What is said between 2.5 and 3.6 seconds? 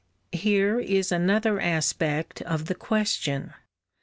the question.